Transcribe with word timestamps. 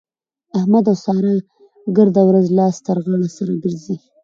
احمد 0.57 0.83
او 0.91 0.97
سارا 1.03 1.33
ګرده 1.97 2.21
ورځ 2.25 2.45
لاس 2.57 2.75
تر 2.87 2.97
غاړه 3.05 3.29
سره 3.37 3.53
ګرځي. 3.63 3.95